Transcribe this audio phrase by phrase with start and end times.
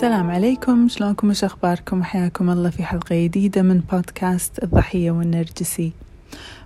[0.00, 0.88] السلام عليكم.
[0.88, 5.92] شلونكم؟ وش أخباركم؟ حياكم الله في حلقة جديدة من بودكاست الضحية والنرجسي.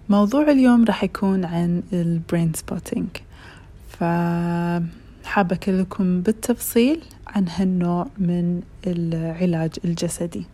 [0.08, 3.06] موضوع اليوم راح يكون عن ال brain spotting
[3.88, 10.44] فحابة أكلمكم بالتفصيل عن هالنوع من العلاج الجسدي.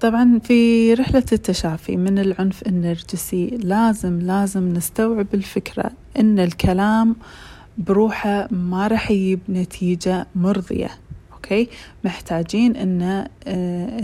[0.00, 7.16] طبعا في رحلة التشافي من العنف النرجسي لازم لازم نستوعب الفكرة إن الكلام
[7.78, 10.90] بروحه ما راح يجيب نتيجة مرضية.
[11.42, 11.68] okay
[12.04, 14.00] محتاجين أن آه،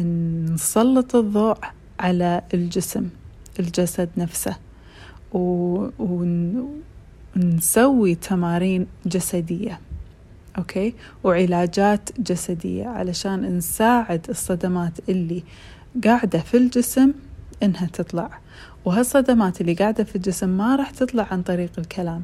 [0.53, 1.59] نسلط الضوء
[2.01, 3.09] على الجسم
[3.61, 4.57] الجسد نفسه
[7.37, 9.81] ونسوي تمارين جسدية
[10.59, 15.43] okay؟ وعلاجات جسدية علشان نساعد الصدمات اللي
[16.05, 17.13] قاعدة في الجسم
[17.63, 18.31] إنها تطلع.
[18.85, 22.23] وهالصدمات اللي قاعدة في الجسم ما راح تطلع عن طريق الكلام.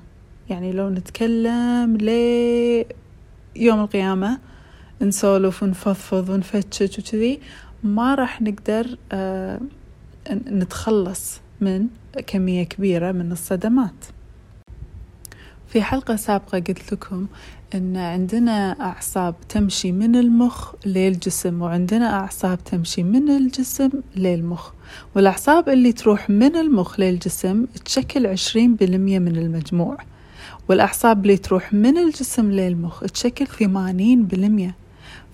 [0.51, 2.87] يعني لو نتكلم لي
[3.57, 4.39] يوم القيامة
[5.03, 7.41] نسولف ونفضفض ونفتش وكذي
[7.83, 9.61] ما راح نقدر آه
[10.31, 11.87] نتخلص من
[12.27, 14.05] كمية كبيرة من الصدمات.
[15.69, 17.27] في حلقة سابقة قلت لكم
[17.75, 24.71] أن عندنا أعصاب تمشي من المخ للجسم وعندنا أعصاب تمشي من الجسم للمخ
[25.15, 29.97] والأعصاب اللي تروح من المخ للجسم تشكل عشرين بالمية من المجموع
[30.69, 34.75] والأعصاب اللي تروح من الجسم للمخ تشكل ثمانين بالمية.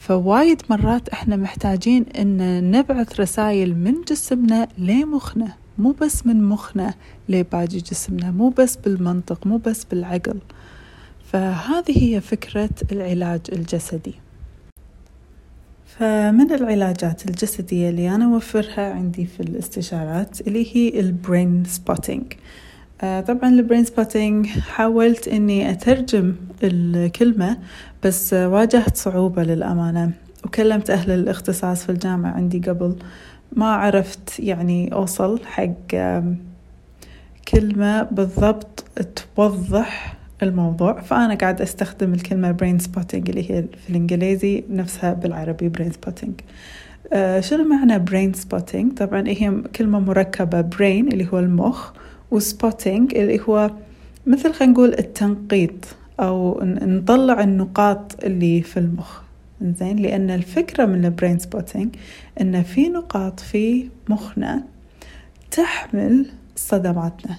[0.01, 6.95] فوايد مرات إحنا محتاجين إن نبعث رسائل من جسمنا لمخنا مو بس من مخنا
[7.29, 10.39] لباقي جسمنا مو بس بالمنطق مو بس بالعقل.
[11.33, 14.15] فهذه هي فكرة العلاج الجسدي.
[15.87, 22.33] فمن العلاجات الجسدية اللي أنا أوفرها عندي في الاستشارات اللي هي ال brain spotting
[23.01, 27.59] طبعا ال brain spotting حاولت إني أترجم الكلمة
[28.05, 30.11] بس واجهت صعوبة للأمانة
[30.45, 32.97] وكلمت أهل الاختصاص في الجامعة عندي قبل.
[33.53, 35.69] ما عرفت يعني أوصل حق
[37.49, 38.85] كلمة بالضبط
[39.37, 41.01] توضح الموضوع.
[41.01, 46.31] فأنا قاعد أستخدم الكلمة brain spotting اللي هي في الإنجليزي نفسها بالعربي brain spotting
[47.13, 51.93] آه شنو معنى brain spotting طبعا هي كلمة مركبة brain اللي هو المخ.
[52.31, 53.71] و spotting اللي هو
[54.27, 59.21] مثل خلينا نقول التنقيط أو نطلع النقاط اللي في المخ.
[59.63, 61.97] زين لأن الفكرة من ال brain spotting
[62.41, 64.63] إن في نقاط في مخنا
[65.51, 66.27] تحمل
[66.57, 67.37] صدماتنا.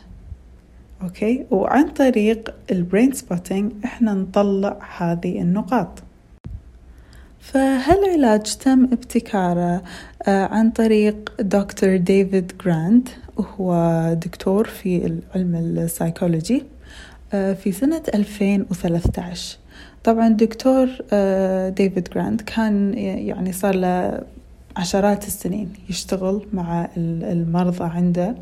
[1.04, 6.04] okay؟ وعن طريق ال brain spotting إحنا نطلع هذه النقاط.
[7.42, 9.84] فهالعلاج تم ابتكاره
[10.28, 13.74] آه، عن طريق دكتور ديفيد جراند وهو
[14.14, 16.64] دكتور في علم السايكولوجي
[17.34, 19.58] آه، في سنة 2013
[20.04, 24.24] طبعا دكتور آه، ديفيد جراند كان يعني صار له
[24.78, 28.36] عشرات السنين يشتغل مع المرضى عنده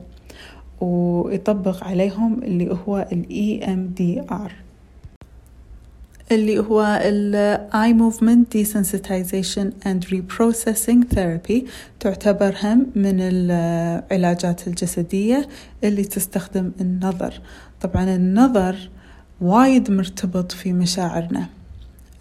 [0.81, 3.26] ويطبق عليهم اللي هو ال
[3.62, 4.69] EMDR
[6.31, 11.63] اللي هو ال Eye Movement Desensitization and Reprocessing Therapy
[12.00, 15.47] تعتبر هم من العلاجات الجسدية
[15.84, 17.41] اللي تستخدم النظر.
[17.81, 18.89] طبعا النظر
[19.41, 21.45] وايد مرتبط في مشاعرنا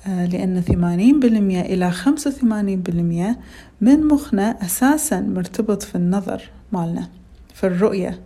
[0.06, 3.38] آه، لأن ثمانين بالمية إلى خمسة وثمانين بالمية
[3.80, 6.42] من مخنا أساسا مرتبط في النظر
[6.72, 7.08] مالنا
[7.54, 8.20] في الرؤية.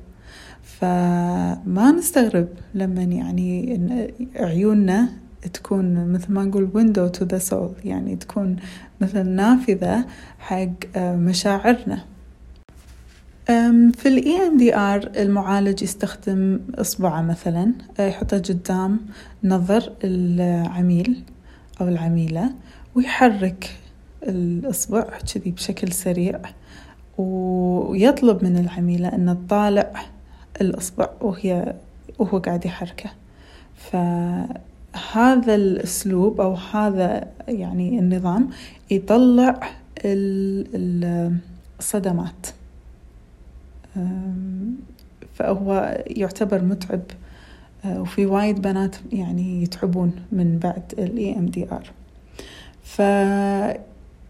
[0.62, 3.80] فما نستغرب لما يعني
[4.36, 5.08] عيوننا
[5.48, 8.56] تكون مثل ما نقول window to the soul يعني تكون
[9.00, 10.04] مثل نافذة
[10.38, 12.04] حق آه، مشاعرنا.
[13.92, 19.00] في ال EMDR المعالج يستخدم إصبعه مثلا آه، يحطه قدام
[19.44, 21.22] نظر العميل
[21.80, 22.52] أو العميلة
[22.94, 23.70] ويحرك
[24.22, 25.04] الإصبع
[25.34, 26.40] كذي بشكل سريع
[27.18, 29.92] ويطلب من العميلة أن تطالع
[30.60, 31.74] الإصبع وهي
[32.18, 33.10] وهو قاعد يحركه.
[34.92, 38.48] فهذا الأسلوب أو هذا يعني النظام
[38.90, 39.60] يطلع
[41.80, 42.46] الصدمات.
[45.34, 47.02] فهو يعتبر متعب
[47.84, 51.86] أه، وفي وايد بنات يعني يتعبون من بعد ال EMDR
[52.82, 53.02] ف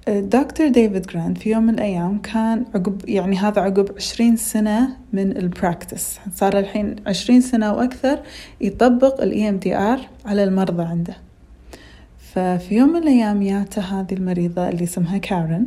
[0.09, 5.37] دكتور ديفيد جراند في يوم من الأيام كان عقب يعني هذا عقب عشرين سنة من
[5.37, 8.19] ال practice صار الحين عشرين سنة وأكثر
[8.61, 11.17] يطبق ال EMDR على المرضى عنده.
[12.19, 15.67] ففي يوم من الأيام جاته هذه المريضة اللي اسمها كارن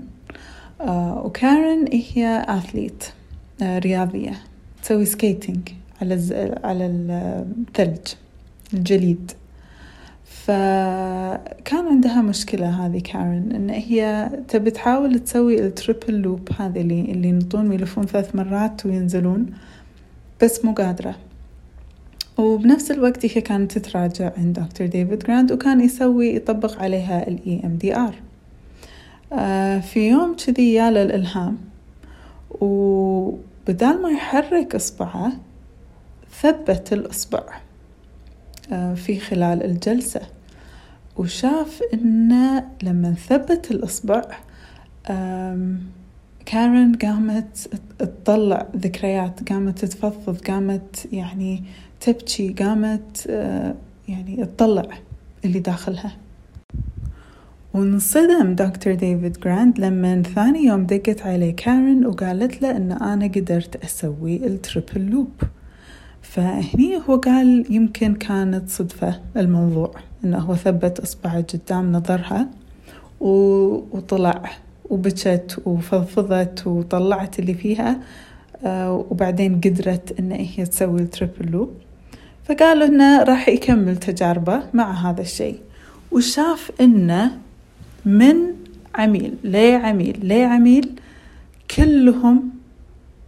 [0.81, 3.03] آه وكارن هي athlete
[3.61, 4.33] آه رياضية.
[4.83, 5.69] تسوي skating
[6.01, 6.13] على.
[6.63, 8.07] على الثلج
[8.73, 9.31] الجليد.
[10.45, 17.01] فكان عندها مشكلة هذه كارن إن هي تبي تحاول تسوي ال triple loop هذه اللي
[17.01, 19.45] اللي ينطون ويلفون ثلاث مرات وينزلون
[20.43, 21.15] بس مو قادرة.
[22.37, 28.15] وبنفس الوقت هي كانت تتراجع عند دكتور ديفيد جراند وكان يسوي يطبق عليها ال EMDR
[29.81, 31.57] في يوم كذي ياله الإلهام
[32.61, 35.31] وبدال ما يحرك إصبعه
[36.41, 37.43] ثبت الإصبع
[38.71, 40.34] آه، في خلال الجلسة.
[41.17, 44.21] وشاف إنه لما ثبت الإصبع
[46.45, 47.69] كارن قامت
[47.99, 51.63] تطلع ذكريات قامت تتفضفض قامت يعني
[51.99, 53.75] تبكي قامت آه،
[54.07, 54.87] يعني تطلع
[55.45, 56.17] اللي داخلها.
[57.73, 63.83] وانصدم دكتور ديفيد جراند لما ثاني يوم دقت عليه كارن وقالت له إن أنا قدرت
[63.83, 65.31] أسوي ال triple loop
[66.29, 69.91] فهني هو قال يمكن كانت صدفة الموضوع
[70.23, 72.47] إنه هو ثبت إصبعه قدام نظرها
[73.19, 74.51] وطلع
[74.89, 77.99] وبكت وفضفضت وطلعت اللي فيها
[78.65, 81.73] آه، وبعدين قدرت إن هي تسوي التريبل لوب
[82.45, 85.59] فقالوا إنه راح يكمل تجاربه مع هذا الشيء.
[86.11, 87.31] وشاف إنه
[88.05, 88.35] من
[88.95, 90.99] عميل لعميل لعميل
[91.77, 92.49] كلهم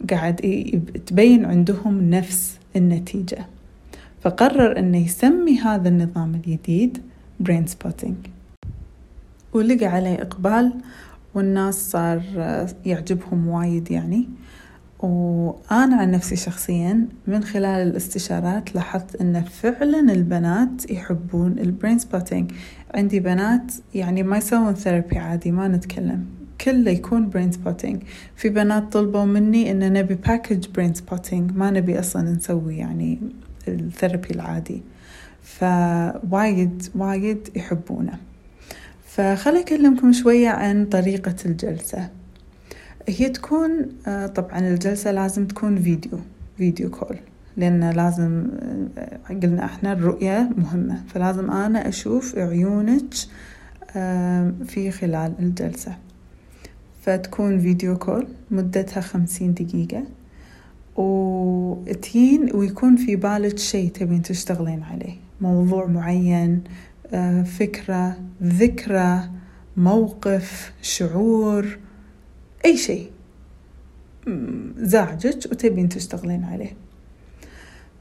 [0.09, 0.35] قاعد
[1.05, 3.45] تبين عندهم نفس النتيجة.
[4.21, 6.97] فقرر أنه يسمي هذا النظام الجديد
[7.39, 8.15] brain spotting
[9.53, 10.73] ولقى عليه إقبال
[11.35, 12.21] والناس صار
[12.85, 14.29] يعجبهم وايد يعني.
[14.99, 22.51] وأنا عن نفسي شخصيا من خلال الاستشارات لاحظت أن فعلا البنات يحبون ال brain spotting
[22.95, 26.25] عندي بنات يعني ما يسوون therapy عادي ما نتكلم.
[26.61, 28.03] كله يكون brain spotting
[28.35, 33.19] في بنات طلبوا مني إن نبي package brain spotting ما نبي أصلا نسوي يعني
[33.67, 34.81] ال therapy العادي.
[35.43, 38.17] فوايد وايد يحبونه.
[39.05, 42.09] فخلي أكلمكم شوية عن طريقة الجلسة.
[43.07, 46.19] هي تكون آه، طبعا الجلسة لازم تكون video
[46.57, 47.17] video call
[47.57, 48.47] لأن لازم
[48.97, 51.03] آه، قلنا إحنا الرؤية مهمة.
[51.07, 53.13] فلازم أنا أشوف عيونك
[54.65, 55.95] في خلال الجلسة.
[57.07, 60.03] فتكون video call مدتها خمسين دقيقة
[60.95, 65.15] وتين ويكون في بالك شيء تبين تشتغلين عليه.
[65.41, 66.63] موضوع معين
[67.13, 69.29] آه، فكرة ذكرى
[69.77, 71.77] موقف شعور
[72.65, 73.09] أي شيء.
[74.77, 76.73] زعجك وتبين تشتغلين عليه.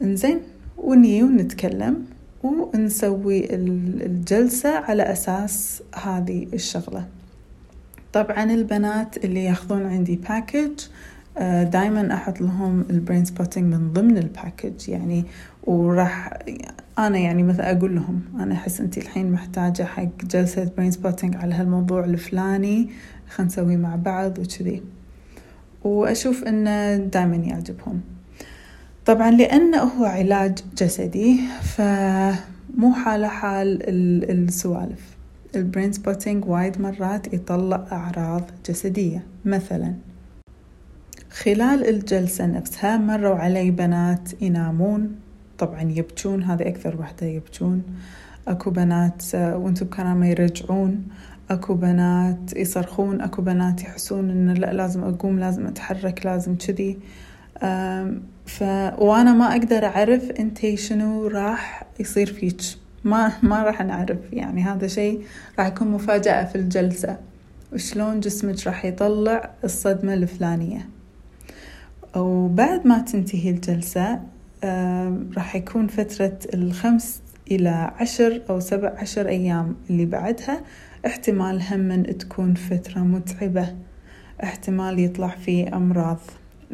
[0.03, 0.41] إنزين
[0.79, 2.05] وني ونتكلم
[2.43, 7.16] ونسوي الجلسة على أساس هذه الشغلة.
[8.17, 10.71] طبعا البنات اللي ياخذون عندي package
[11.39, 15.25] آه، دائما أحط لهم ال brain spotting من ضمن ال package يعني
[15.65, 16.39] وراح
[16.99, 21.55] أنا يعني مثلا أقول لهم أنا أحس انت الحين محتاجة حق جلسة brain spotting على
[21.55, 22.91] هالموضوع الفلاني
[23.29, 24.83] خلينا نسويه مع بعض وكذي.
[25.85, 28.01] وأشوف انه دائما يعجبهم.
[29.07, 33.79] طبعا لأنه هو علاج جسدي فمو حاله حال
[34.31, 35.16] السوالف.
[35.57, 39.27] ال brain spotting وايد مرات يطلع أعراض جسدية.
[39.45, 39.95] مثلا
[41.31, 45.17] خلال الجلسة نفسها مروا علي بنات ينامون.
[45.59, 47.83] طبعا يبكون هذه أكثر وحدة يبكون.
[48.49, 51.09] أكو بنات وأنتم بكرامة يرجعون.
[51.51, 53.21] أكو بنات يصرخون.
[53.21, 56.99] أكو بنات يحسون إن لا لازم أقوم لازم أتحرك لازم كذي.
[58.47, 58.63] ف...
[58.99, 62.61] وأنا ما أقدر أعرف أنتي شنو راح يصير فيك.
[63.07, 65.25] ما ما راح نعرف يعني هذا شيء
[65.59, 67.19] راح يكون مفاجأة في الجلسة.
[67.73, 70.89] وشلون جسمك راح يطلع الصدمة الفلانية.
[72.17, 74.21] وبعد ما تنتهي الجلسة
[75.37, 77.21] راح يكون فترة الخمس
[77.51, 80.61] إلى عشر أو سبع عشر أيام اللي بعدها
[81.07, 83.77] احتمال هم تكون فترة متعبة.
[84.43, 86.19] احتمال يطلع فيه أمراض.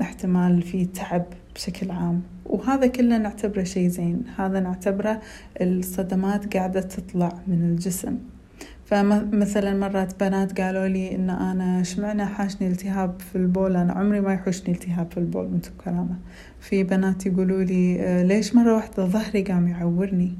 [0.01, 1.25] احتمال في تعب.
[1.54, 2.23] بشكل عام.
[2.47, 4.23] وهذا كله نعتبره شيء زين.
[4.37, 5.21] هذا نعتبره
[5.61, 8.18] الصدمات قاعدة تطلع من الجسم.
[8.85, 14.35] فمثلا مرات بنات قالوا لي إن أنا شمعنا حاشني التهاب في البول؟ أنا عمري ما
[14.35, 16.16] يحوشني التهاب في البول من كلامه
[16.61, 20.32] في بنات يقولوا لي آه، ليش مرة واحدة ظهري قام يعورني؟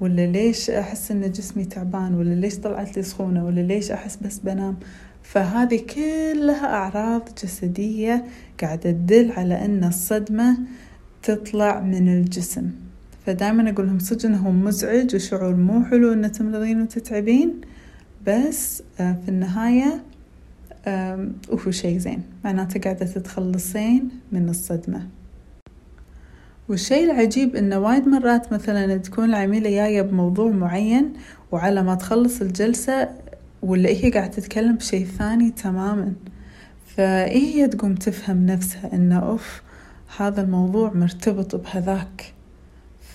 [0.00, 4.38] ولا ليش أحس إن جسمي تعبان؟ ولا ليش طلعت لي سخونة؟ ولا ليش أحس بس
[4.38, 4.76] بنام؟
[5.22, 8.24] فهذه كلها أعراض جسدية
[8.60, 10.58] قاعدة تدل على أن الصدمة
[11.22, 12.70] تطلع من الجسم.
[13.26, 17.60] فدائما أقول لهم صدق مزعج وشعور مو حلو إن تمرضين وتتعبين
[18.26, 20.02] بس آه، في النهاية
[21.48, 22.22] وهو شيء زين.
[22.44, 25.06] معناته قاعدة تتخلصين من الصدمة.
[26.68, 31.12] والشيء العجيب إنه وايد مرات مثلا تكون العميلة جاية بموضوع معين
[31.52, 33.08] وعلى ما تخلص الجلسة
[33.62, 36.12] ولا هي قاعدة تتكلم بشيء ثاني تماما.
[36.86, 39.62] فإيه هي تقوم تفهم نفسها إنه أوف
[40.18, 42.32] هذا الموضوع مرتبط بهذاك.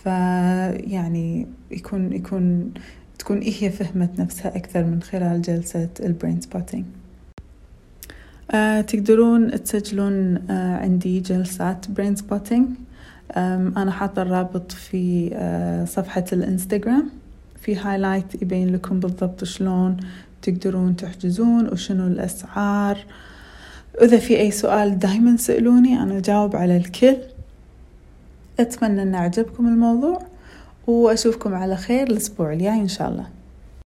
[0.04, 2.72] فيعني يكون يكون
[3.20, 6.86] تكون إيه هي فهمت نفسها أكثر من خلال جلسة ال brain spotting
[8.52, 12.68] آه تقدرون تسجلون آه عندي جلسات برين سبوتينج
[13.78, 17.10] أنا حاطة الرابط في آه صفحة الإنستغرام.
[17.62, 19.98] في هايلايت يبين لكم بالضبط شلون
[20.42, 22.98] تقدرون تحجزون وشنو الأسعار.
[23.96, 27.18] وإذا في أي سؤال دايما سألوني أنا أجاوب على الكل.
[28.60, 30.22] أتمنى أن أعجبكم الموضوع
[30.88, 33.28] وأشوفكم على خير الأسبوع الجاي إن شاء الله.